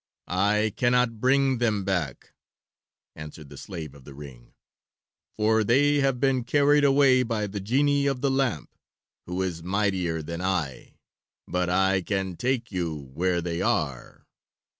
"I 0.33 0.73
cannot 0.77 1.21
bring 1.21 1.59
them 1.59 1.85
back," 1.85 2.33
answered 3.15 3.49
the 3.49 3.55
slave 3.57 3.93
of 3.93 4.03
the 4.03 4.15
ring, 4.15 4.55
"for 5.37 5.63
they 5.63 5.97
have 5.97 6.19
been 6.19 6.43
carried 6.43 6.83
away 6.83 7.21
by 7.21 7.45
the 7.45 7.59
genie 7.59 8.07
of 8.07 8.21
the 8.21 8.31
lamp, 8.31 8.73
who 9.27 9.43
is 9.43 9.61
mightier 9.61 10.23
than 10.23 10.41
I, 10.41 10.95
but 11.47 11.69
I 11.69 12.01
can 12.01 12.35
take 12.35 12.71
you 12.71 13.11
where 13.13 13.41
they 13.43 13.61
are." 13.61 14.25